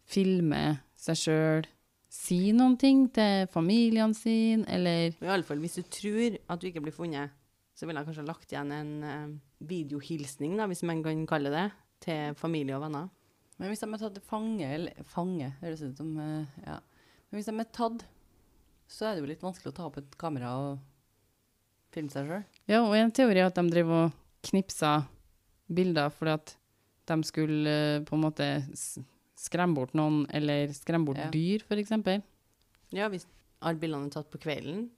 [0.07, 1.67] filmer seg sjøl,
[2.11, 6.69] si noen ting til familien sin, eller i alle fall, hvis du tror at du
[6.69, 7.33] ikke blir funnet,
[7.77, 9.35] så ville jeg kanskje lagt igjen en uh,
[9.69, 11.65] videohilsning, da, hvis man kan kalle det,
[12.01, 13.09] til familie og venner.
[13.57, 16.79] Men hvis de er tatt til fange, eller fange, høres det ut som uh, Ja.
[17.27, 18.05] Men hvis de er tatt,
[18.87, 20.77] så er det jo litt vanskelig å ta opp et kamera og
[21.91, 22.45] filme seg sjøl.
[22.71, 24.17] Ja, og en teori er at de driver og
[24.47, 24.93] knipsa
[25.67, 26.53] bilder fordi at
[27.11, 29.01] de skulle uh, på en måte s-
[29.37, 31.29] skremme bort noen, eller skremme bort Ja.
[31.33, 32.23] dyr, eksempel.
[32.91, 33.25] Ja, hvis
[33.61, 34.89] alle bildene er tatt på kvelden.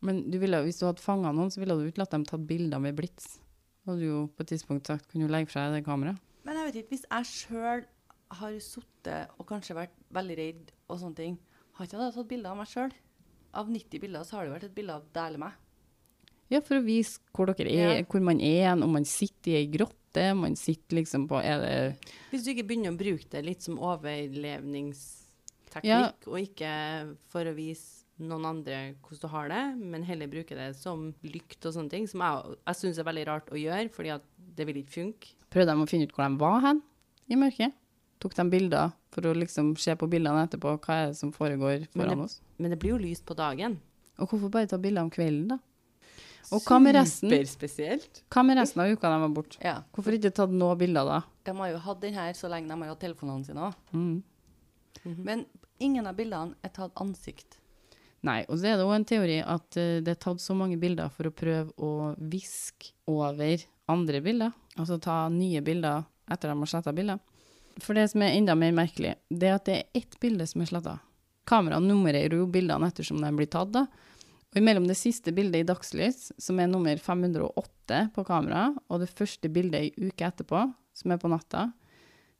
[0.00, 2.46] Men du ville, hvis du hadde fanga noen, så ville du ikke latt dem tatt
[2.46, 3.38] bilder med blits.
[3.86, 6.18] Hadde du jo på et tidspunkt sagt kunne du legge fra deg det kameraet.
[6.44, 7.84] Men jeg vet ikke, hvis jeg sjøl
[8.30, 11.38] har sittet og kanskje vært veldig redd og sånne ting,
[11.74, 12.92] har ikke jeg da tatt bilder av meg sjøl?
[13.54, 15.52] Av 90 bilder så har det vært et bilde av deg eller meg.
[16.50, 18.02] Ja, for å vise hvor dere er, Ja.
[18.04, 21.60] hvor man er, om man sitter i ei grotte, om man sitter liksom på Er
[21.60, 21.96] det
[22.30, 26.10] Hvis du ikke begynner å bruke det litt som overlevningsteknikk, Ja.
[26.26, 30.74] og ikke for å vise noen andre hvordan du har det, men heller bruke det
[30.76, 34.10] som lykt og sånne ting, som jeg, jeg syns er veldig rart å gjøre, fordi
[34.14, 34.22] at
[34.56, 35.28] det vil ikke funke.
[35.50, 36.82] Prøvde de å finne ut hvor de var hen
[37.30, 37.72] i mørket?
[38.18, 41.86] Tok de bilder for å liksom se på bildene etterpå, hva er det som foregår
[41.94, 42.40] Men foran det- oss?
[42.58, 43.78] Men det blir jo lyst på dagen.
[44.18, 45.58] Og hvorfor bare ta bilder om kvelden, da?
[46.54, 47.30] Og hva med resten?
[47.30, 48.22] Superspesielt.
[48.32, 49.60] Hva med resten av uka de var borte?
[49.64, 49.76] Ja.
[49.94, 51.20] Hvorfor ikke tatt noen bilder da?
[51.44, 53.78] De har jo hatt den her så lenge de har hatt telefonene sine òg.
[53.92, 55.16] Mm.
[55.24, 55.44] Men
[55.78, 57.58] ingen av bildene er tatt ansikt.
[58.26, 60.78] Nei, og så er det òg en teori at uh, det er tatt så mange
[60.80, 64.54] bilder for å prøve å viske over andre bilder.
[64.78, 67.20] Altså ta nye bilder etter at de har sletta bilder.
[67.78, 70.64] For det som er enda mer merkelig, det er at det er ett bilde som
[70.64, 70.96] er sletta.
[71.48, 73.86] Kameraet nummererer jo bildene ettersom de blir tatt, da.
[74.54, 79.10] Og imellom det siste bildet i dagslys, som er nummer 508 på kamera, og det
[79.12, 80.62] første bildet ei uke etterpå,
[80.96, 81.66] som er på natta,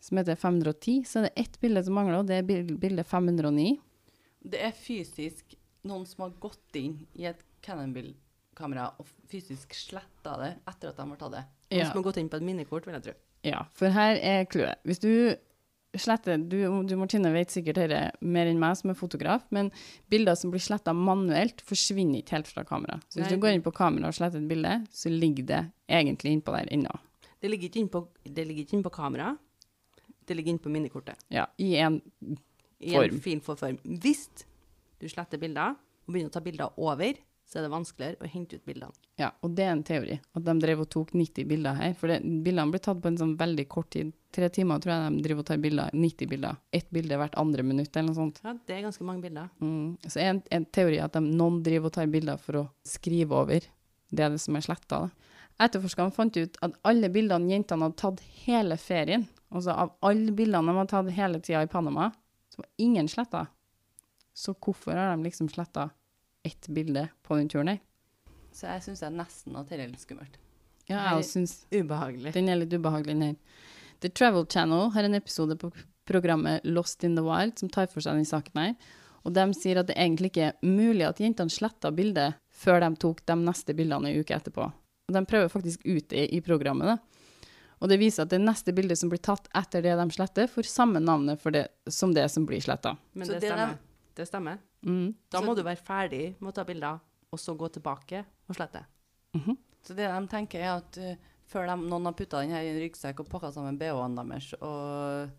[0.00, 3.04] som heter 510, så er det ett bilde som mangler, og det er bil- bilde
[3.04, 3.76] 509.
[4.48, 10.52] Det er fysisk noen som har gått inn i et Canon-kamera og fysisk sletta det
[10.70, 11.44] etter at de har tatt det.
[11.70, 11.88] Noen Ja.
[11.90, 13.12] som har gått inn på et minnekort, vil jeg tro.
[13.44, 14.78] Ja, for her er clouet.
[14.84, 15.36] Hvis du
[15.96, 19.70] sletter Du, du Martine vet sikkert dette mer enn meg som er fotograf, men
[20.12, 22.98] bilder som blir sletta manuelt, forsvinner ikke helt fra kamera.
[23.08, 23.36] Så hvis Nei.
[23.36, 26.68] du går inn på kamera og sletter et bilde, så ligger det egentlig innpå der
[26.76, 26.92] ennå.
[27.38, 29.32] Det ligger ikke innpå, inn det ligger ikke inne på kamera.
[30.28, 31.24] Det ligger innpå minnekortet.
[31.32, 32.38] Ja, i en form.
[32.80, 33.78] I en fin form.
[33.84, 34.28] Hvis
[35.00, 37.16] du sletter bilder, og begynner å ta bilder over,
[37.48, 38.92] så er det vanskeligere å hente ut bildene.
[39.16, 41.94] Ja, og det er en teori, at de drev og tok 90 bilder her.
[41.96, 44.10] For det, bildene ble tatt på en sånn veldig kort tid.
[44.36, 45.94] Tre timer tror jeg de driver og tar bilder.
[45.96, 46.58] 90 bilder.
[46.76, 48.42] Ett bilde hvert andre minutt eller noe sånt.
[48.44, 49.48] Ja, det er ganske mange bilder.
[49.64, 49.96] Mm.
[50.04, 53.40] Så er en, en teori at de, noen driver og tar bilder for å skrive
[53.40, 55.02] over det, er det som er sletta.
[55.58, 60.68] Etterforskerne fant ut at alle bildene jentene hadde tatt hele ferien, altså av alle bildene
[60.68, 62.10] de hadde tatt hele tida i Panama,
[62.52, 63.46] så var ingen sletta.
[64.36, 65.88] Så hvorfor har de liksom sletta
[66.44, 67.80] ett bilde på den turen her?
[68.52, 70.38] Så jeg syns nesten at dette er litt skummelt.
[70.88, 72.32] Ja, jeg syns Ubehagelig.
[72.32, 73.36] den er litt ubehagelig, den her.
[74.00, 75.70] The Travel Channel har en episode på
[76.08, 78.74] programmet Lost in the Wild som tar for seg den saken her.
[79.26, 82.92] Og de sier at det egentlig ikke er mulig at jentene sletta bildet før de
[83.02, 84.70] tok de neste bildene ei uke etterpå.
[85.08, 86.94] Og de prøver faktisk ut det i programmet.
[86.94, 87.50] Da.
[87.82, 90.70] Og det viser at det neste bildet som blir tatt etter det de sletter, får
[90.70, 92.96] samme navnet for det, som det som blir sletta.
[93.12, 93.76] Men det det stemmer.
[94.18, 94.58] Det stemmer.
[94.86, 95.14] Mm.
[95.30, 97.00] Da Så- må du være ferdig med å ta bilder,
[97.32, 98.84] og så gå tilbake og slette.
[99.34, 99.56] Mhm.
[99.82, 101.14] Så det de tenker, er at uh,
[101.48, 104.52] før de, noen har putta den her i en ryggsekk og pakka sammen BH-ene deres
[104.60, 105.30] og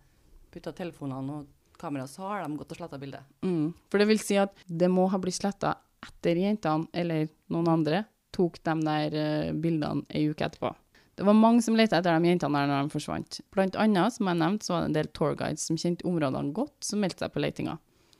[0.51, 1.47] putta telefonene og
[1.77, 3.23] kamera, så har de gått og sletta bildet.
[3.43, 3.73] Mm.
[3.89, 5.75] For det vil si at det må ha blitt sletta
[6.05, 9.17] etter jentene eller noen andre tok de der
[9.49, 10.73] uh, bildene ei uke etterpå.
[11.19, 13.41] Det var mange som lette etter de jentene der når de forsvant.
[13.51, 16.77] Blant annet, som jeg nevnte, så var det en del tourguides som kjente områdene godt,
[16.85, 17.77] som meldte seg på letinga.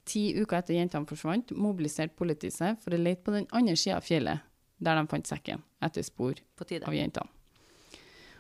[0.10, 4.00] Ti uker etter jentene forsvant, mobiliserte politiet seg for å lete på den andre sida
[4.00, 4.46] av fjellet,
[4.82, 7.30] der de fant sekken, etter spor av jentene.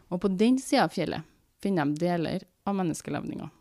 [0.09, 1.27] Og på den sida av fjellet
[1.61, 3.51] finner de deler av menneskelevninger.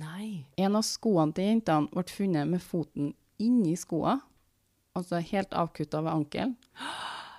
[0.00, 0.44] Nei.
[0.56, 4.18] En av skoene til jentene ble funnet med foten inni skoa,
[4.96, 6.56] altså helt avkutta ved ankelen,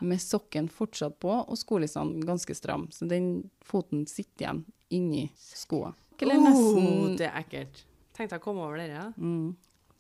[0.04, 2.90] med sokken fortsatt på og skolissene ganske stram.
[2.92, 4.64] Så den foten sitter igjen
[4.94, 5.94] inni skoa.
[6.24, 7.86] Oh, det er ekkelt.
[8.14, 8.94] Tenkte jeg å komme over dere.
[8.94, 9.12] Ja.
[9.18, 9.54] mm.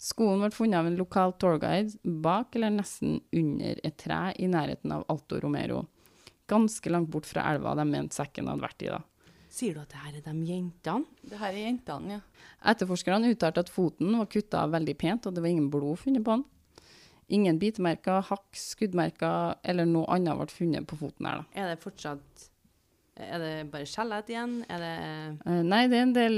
[0.04, 1.96] Skoen ble funnet av en lokal tourguide
[2.26, 5.86] bak eller nesten under et tre i nærheten av Alto Romero.
[6.52, 8.90] Ganske langt bort fra elva de mente sekken hadde vært i.
[8.92, 9.00] da.
[9.54, 11.06] Sier du at det her er de jentene?
[11.22, 12.48] Det her er jentene, ja.
[12.74, 16.36] Etterforskerne uttalte at foten var kutta veldig pent, og det var ingen blod funnet på
[16.36, 16.44] den.
[17.38, 21.44] Ingen bitemerker, hakk, skuddmerker eller noe annet ble funnet på foten her.
[21.46, 21.62] da.
[21.64, 22.50] Er det fortsatt
[23.16, 24.58] Er det bare skjellet igjen?
[24.68, 24.94] Er det
[25.46, 26.38] Eh, nei, det er en del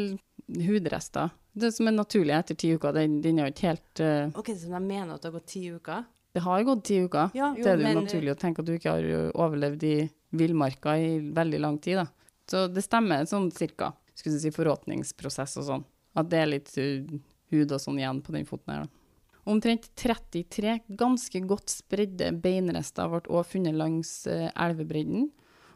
[0.67, 1.31] hudrester.
[1.55, 2.91] Det som er naturlig etter ti uker.
[2.97, 5.47] Den, den er jo ikke helt uh, OK, så de mener at det har gått
[5.53, 6.03] ti uker?
[6.35, 7.29] Det har gått ti uker.
[7.37, 9.93] Ja, det er jo men- naturlig å tenke at du ikke har overlevd i
[10.35, 12.01] villmarka i veldig lang tid.
[12.01, 12.07] da.
[12.51, 13.93] Så det stemmer sånn cirka.
[14.15, 15.85] Skulle si forråtningsprosess og sånn.
[16.15, 16.89] At det er litt ø,
[17.51, 18.83] hud og sånn igjen på den foten her.
[18.83, 18.89] da.
[19.45, 25.29] Omtrent 33 ganske godt spredde beinrester ble også funnet langs elvebredden.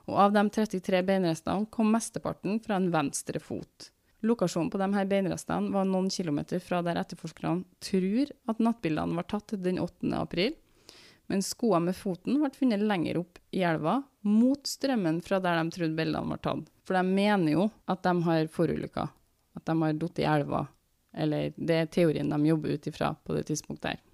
[0.09, 3.91] Og av de 33 beinrestene kom mesteparten fra en venstre fot.
[4.21, 9.27] Lokasjonen på de her beinrestene var noen kilometer fra der etterforskerne tror at nattbildene var
[9.31, 10.09] tatt den 8.
[10.19, 10.57] april,
[11.29, 15.71] men skoene med foten ble funnet lenger opp i elva, mot strømmen fra der de
[15.75, 16.67] trodde bildene var tatt.
[16.83, 19.07] For de mener jo at de har forulykka,
[19.55, 20.65] at de har falt i elva,
[21.15, 24.05] eller det er teorien de jobber ut ifra på det tidspunktet her.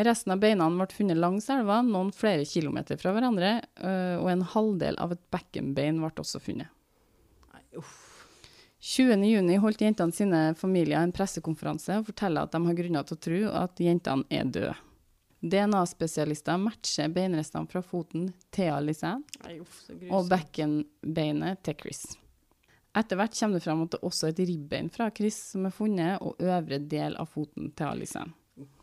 [0.00, 3.58] Resten av beina ble funnet langs elva, noen flere kilometer fra hverandre,
[4.18, 6.72] og en halvdel av et bekkenbein ble også funnet.
[7.52, 7.99] Nei, uff.
[8.80, 13.24] 20.6 holdt jentene sine familier en pressekonferanse og forteller at de har grunner til å
[13.26, 14.76] tro at jentene er døde.
[15.40, 19.14] DNA-spesialister matcher beinrestene fra foten til så
[20.10, 22.02] og bekkenbeinet til Chris.
[22.96, 25.72] Etter hvert kommer det fram at det også er et ribbein fra Chris som er
[25.72, 28.24] funnet, og øvre del av foten til Alice.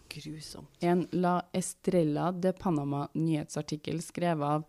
[0.08, 0.70] Grusomt.
[0.80, 4.64] En La Estrella de Panama nyhetsartikkel skrevet av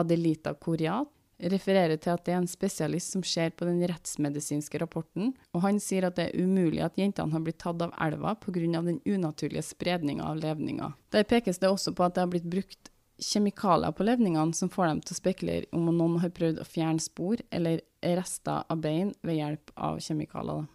[0.00, 5.32] Adelita Coriat refererer til at det er en spesialist som ser på den rettsmedisinske rapporten,
[5.54, 8.82] og han sier at det er umulig at jentene har blitt tatt av elva pga.
[8.82, 10.92] den unaturlige spredninga av levninger.
[11.10, 14.86] Der pekes det også på at det har blitt brukt kjemikalier på levningene som får
[14.86, 19.14] dem til å spekulere om noen har prøvd å fjerne spor eller rester av bein
[19.22, 20.66] ved hjelp av kjemikalier.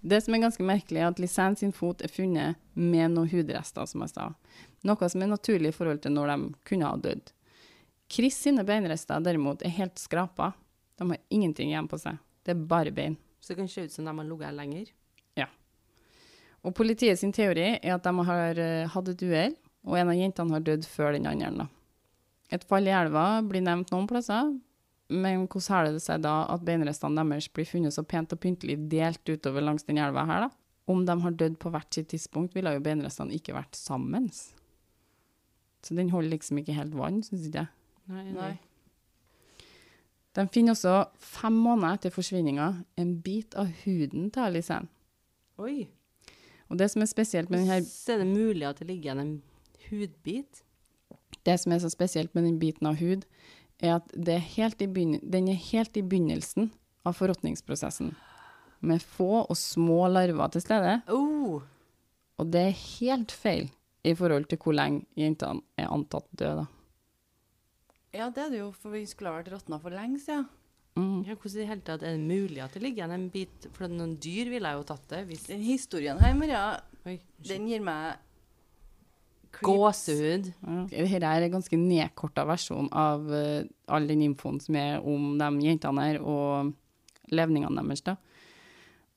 [0.00, 3.86] Det som er ganske merkelig, er at Lisanne sin fot er funnet med noen hudrester,
[3.86, 4.28] som jeg sa.
[4.86, 7.32] Noe som er naturlig i forhold til når de kunne ha dødd.
[8.08, 10.52] Chris sine beinrester derimot er helt skrapa.
[10.98, 12.16] De har ingenting igjen på seg.
[12.42, 13.18] Det er bare bein.
[13.40, 14.88] Så det kan se ut som de har ligget her lenger.
[16.66, 19.54] Og politiet sin teori er at de har eh, hatt et uhell,
[19.86, 21.68] og en av jentene har dødd før den andre.
[22.52, 24.50] Et fall i elva blir nevnt noen plasser,
[25.08, 28.76] men hvordan har det seg da at beinrestene deres blir funnet så pent og pyntelig
[28.90, 30.50] delt utover langs den elva her, da?
[30.88, 34.30] Om de har dødd på hvert sitt tidspunkt, ville jo beinrestene ikke vært sammen.
[34.32, 37.74] Så den holder liksom ikke helt vann, syns ikke jeg.
[38.08, 38.54] Nei, Nei.
[40.36, 42.68] De finner også, fem måneder etter forsvinninga,
[43.00, 44.88] en bit av huden til Alicen.
[45.58, 45.88] Oi.
[46.68, 49.22] Og det som er spesielt med denne Så er det mulig at det ligger igjen
[49.24, 49.36] en
[49.88, 50.62] hudbit.
[51.44, 53.24] det som er så spesielt med den biten av hud,
[53.80, 56.70] er at det er helt i den er helt i begynnelsen
[57.06, 58.14] av forråtningsprosessen.
[58.80, 61.00] Med få og små larver til stede.
[61.08, 61.62] Oh.
[62.38, 63.70] Og det er helt feil
[64.04, 66.66] i forhold til hvor lenge jentene er antatt døde.
[68.14, 70.46] Ja, det er det jo, for vi skulle ha vært råtna for lenge siden.
[70.98, 71.20] Mm.
[71.28, 73.68] Ja, hvordan i hele tatt er det mulig at det ligger igjen en bit?
[73.76, 75.20] For noen dyr ville jeg jo tatt det.
[75.28, 76.62] Hvis Den historien her, Maria,
[77.06, 78.18] Oi, den gir meg.
[79.64, 80.50] Gåsehud.
[80.60, 80.80] Ja.
[80.90, 85.48] Dette er en ganske nedkorta versjon av uh, all den infoen som er om de
[85.64, 86.74] jentene her, og
[87.32, 88.04] levningene deres.
[88.04, 88.18] da.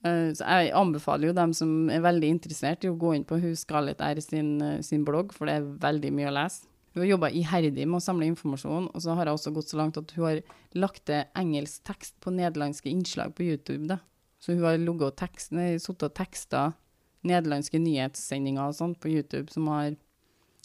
[0.06, 3.42] Uh, så jeg anbefaler jo dem som er veldig interessert i å gå inn på
[3.42, 6.71] hun Scarlett R sin, uh, sin blogg, for det er veldig mye å lese.
[6.94, 9.78] Hun har jobba iherdig med å samle informasjon, og så har hun også gått så
[9.80, 10.42] langt at hun har
[10.76, 13.88] lagt til engelsk tekst på nederlandske innslag på YouTube.
[13.88, 14.00] da.
[14.40, 16.74] Så hun har tekst, sittet og teksta
[17.24, 19.96] nederlandske nyhetssendinger og sånt på YouTube, som har,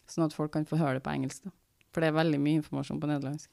[0.09, 1.45] sånn at folk kan få høre det på engelsk.
[1.45, 1.51] da.
[1.93, 3.51] For det er veldig mye informasjon på nederlandsk.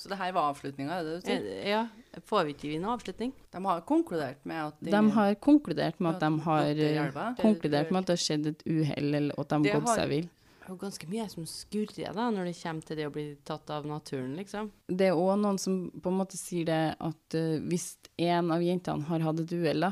[0.00, 1.46] Så det her var avslutninga, er det du sier?
[1.60, 1.88] Eh, Ja,
[2.24, 3.32] får vi ikke vi noen avslutning?
[3.52, 8.06] De har konkludert med at De har konkludert med at de har konkludert med at
[8.06, 10.30] det har skjedd et uhell, eller at de har gått seg vill.
[10.70, 13.88] Jo ganske mye som skurrer da, når det kommer til det å bli tatt av
[13.90, 14.68] naturen, liksom.
[14.86, 18.62] Det er òg noen som på en måte sier det at uh, hvis en av
[18.62, 19.90] jentene har hatt et uhell, da,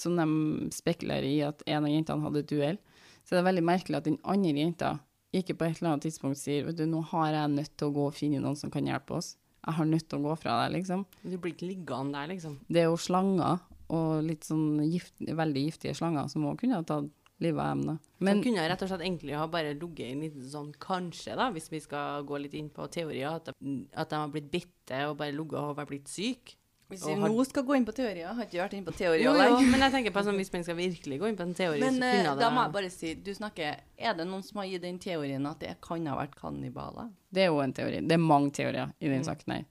[0.00, 0.26] som de
[0.74, 2.80] spekulerer i at en av jentene hadde et uhell,
[3.22, 4.90] så er det veldig merkelig at den andre jenta
[5.30, 7.94] ikke på et eller annet tidspunkt sier vet du, nå har jeg nødt til å
[8.00, 9.36] gå og finne noen som kan hjelpe oss.
[9.62, 11.06] Jeg har nødt til å gå fra deg, liksom.
[11.22, 12.58] Du blir ikke liggende der, liksom.
[12.66, 13.62] Det er jo slanger,
[13.94, 17.98] og litt sånn gift, veldig giftige slanger, som òg kunne ha tatt livet av emnet.
[18.20, 20.72] Men så kunne jeg rett og slett egentlig ha bare ligget i en liten sånn
[20.78, 24.50] kanskje, da, hvis vi skal gå litt inn på teorier, at at de har blitt
[24.52, 26.56] bitte og bare ligget og har blitt syke.
[26.90, 29.22] Hvis vi har- nå skal gå inn på teorier, har ikke vært inne på teorier
[29.22, 31.54] Jo, jo, men jeg tenker på sånn, hvis man skal virkelig gå inn på en
[31.54, 34.26] teori, Men så eh, kunne det da må jeg bare si, du snakker Er det
[34.26, 37.12] noen som har gitt den teorien at det kan ha vært kannibaler?
[37.32, 38.00] Det er jo en teori.
[38.02, 39.12] Det er mange teorier i Mm.
[39.14, 39.64] den saken her.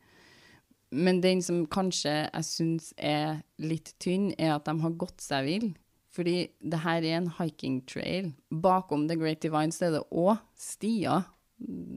[0.91, 5.45] Men den som kanskje jeg syns er litt tynn, er at de har gått seg
[5.45, 5.75] vill.
[6.19, 8.33] Fordi det her er en hiking trail.
[8.51, 11.23] Bakom The Great Divine er det òg stier.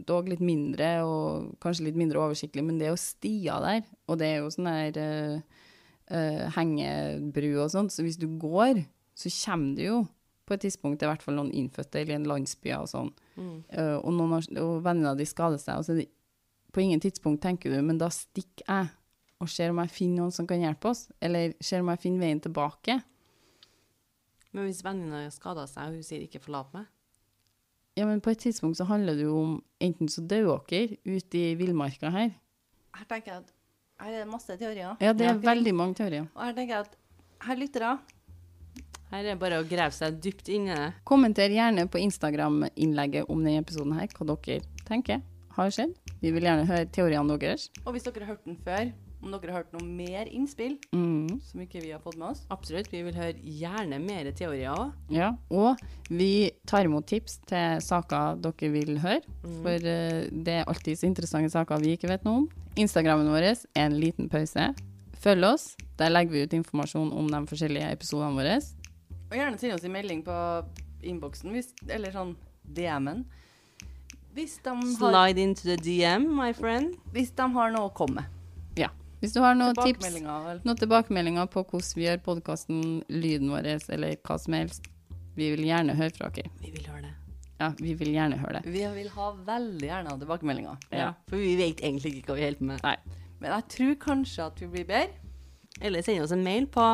[0.07, 3.83] Dog litt mindre og kanskje litt mindre oversiktlig, men det er jo stier der.
[4.07, 8.85] Og det er jo sånn her uh, hengebru og sånt, så hvis du går,
[9.19, 10.01] så kommer du jo
[10.47, 13.13] på et tidspunkt i hvert fall noen innfødte eller en landsby og sånn.
[13.39, 16.11] Eh, og, noen har, og vennene de skader seg, og så er det
[16.75, 18.91] på ingen tidspunkt tenker du, men da stikker jeg
[19.43, 22.27] og ser om jeg finner noen som kan hjelpe oss, eller ser om jeg finner
[22.27, 22.99] veien tilbake.
[24.53, 26.87] Men hvis venninna skader seg, og hun sier 'ikke forlat meg',
[27.97, 31.35] Ja, men på et tidspunkt så handler det jo om enten så dør dere ute
[31.39, 32.31] i villmarka her.
[32.95, 33.53] Her tenker jeg at
[34.01, 34.97] her er det masse teorier.
[35.01, 35.39] Ja, det er Ja.
[35.55, 36.27] veldig mange teorier.
[36.35, 36.97] Og her tenker jeg at
[37.43, 37.99] her lytter jeg.
[39.11, 40.95] her er det bare å grave seg dypt inn i det.
[41.05, 45.95] Kommenter gjerne på Instagram-innlegget om denne episoden her, hva dere tenker har skjedd.
[46.23, 47.69] Vi vil gjerne høre teoriene deres.
[47.87, 51.41] og hvis dere har hørt den før, om dere har hørt noe mer innspill Mm.
[51.47, 52.91] som ikke vi har fått med oss, Absolutt.
[52.91, 54.93] Vi vil høre gjerne mer teorier òg.
[55.11, 55.79] Ja, og
[56.11, 59.23] vi tar imot tips til saker dere vil høre,
[59.63, 62.49] for eh, det er alltid så interessante saker vi ikke vet noe om.
[62.77, 64.75] Instagrammen vår er en liten pause.
[65.23, 68.57] Følg oss, der legger vi ut informasjon om de forskjellige episodene våre.
[69.31, 70.35] og gjerne send oss en melding på
[71.03, 71.55] innboksen,
[71.89, 72.35] eller sånn
[72.67, 73.25] DM-en.
[74.35, 76.97] Hvis de, har, Slide into the DM, my friend.
[77.13, 78.25] hvis de har noe å komme med.
[79.23, 80.61] Hvis du har noen tips, Tilbakemeldinger, vel.
[80.67, 84.89] noen tilbakemeldinger på hvordan vi gjør podkasten, lyden vår, eller hva som helst,
[85.39, 86.51] vi vil gjerne høre fra dere.
[86.59, 87.13] Vi vil høre det.
[87.63, 88.73] Ja, vi vil gjerne høre det.
[88.75, 90.83] Vi vil ha veldig gjerne tilbakemeldinger.
[90.91, 91.13] Ja.
[91.31, 92.83] For vi vet egentlig ikke hva vi holder på med.
[92.83, 93.23] Nei.
[93.39, 95.31] Men jeg tror kanskje at vi blir bedre.
[95.81, 96.89] Eller send oss en mail på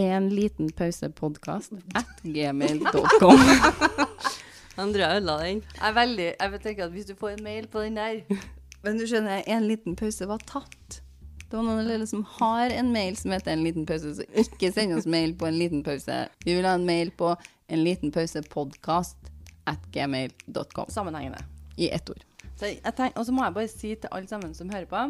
[0.00, 3.44] En liten pausepodkast at gmail.com.
[4.80, 5.60] Andrea ødela den.
[5.76, 8.24] Jeg er veldig Jeg tenker tenke at hvis du får en mail på den der
[8.82, 11.03] Men du skjønner, en liten pause var tatt.
[11.54, 14.96] Det var noen som har en mail som heter En liten pause, så ikke send
[14.96, 16.16] oss mail på En liten pause.
[16.42, 17.28] Vi vil ha en mail på
[17.70, 19.30] En liten pause podkast
[19.70, 20.88] at gmail.com.
[20.90, 21.44] Sammenhengende.
[21.76, 22.24] I ett ord.
[23.14, 25.04] Og så må jeg bare si til alle sammen som hører på,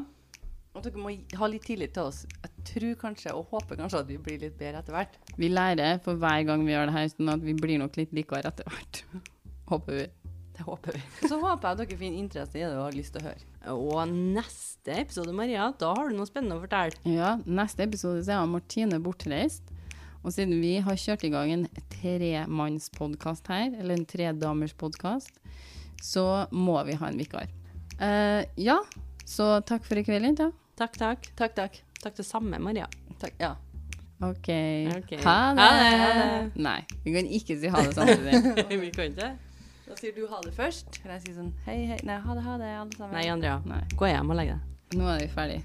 [0.77, 2.27] at dere må ha litt tillit til oss.
[2.45, 5.17] Jeg tror kanskje, og håper kanskje, at vi blir litt bedre etter hvert.
[5.41, 8.13] Vi lærer for hver gang vi gjør det her, sånn at vi blir nok litt
[8.13, 9.03] likere etter hvert.
[9.73, 10.07] Håper vi.
[10.55, 11.03] Det håper vi.
[11.31, 13.47] Så håper jeg at dere finner interesse i det og har lyst til å høre.
[13.75, 16.99] Og neste episode, Maria, da har du noe spennende å fortelle.
[17.11, 19.73] Ja, neste episode så er Martine bortreist.
[20.25, 21.67] Og siden vi har kjørt i gang en
[21.99, 25.37] tremannspodkast her, eller en tredamerspodkast,
[26.01, 27.51] så må vi ha en vikar.
[27.99, 28.79] Uh, ja,
[29.29, 30.55] så takk for i kveld, jenter.
[30.81, 31.29] Takk, takk.
[31.37, 31.83] Takk, takk.
[32.01, 32.89] Takk det samme, Maria.
[33.21, 33.37] takk.
[33.41, 33.55] Ja.
[34.25, 34.49] OK.
[34.97, 35.13] Ok.
[35.25, 35.69] Ha det.
[35.69, 36.29] Ha det.
[36.63, 38.55] Nei, vi kan ikke si ha det samtidig.
[38.85, 39.33] Vi kan ikke
[39.95, 40.97] Da sier du ha det først.
[41.05, 41.99] Eller jeg sier sånn hei, hei.
[42.03, 43.13] Nei, ha det, ha det, alle sammen.
[43.15, 43.61] Nei, Andrea.
[43.63, 43.79] Nei.
[43.95, 44.97] Gå hjem og legg deg.
[44.99, 45.59] Nå er vi ferdig.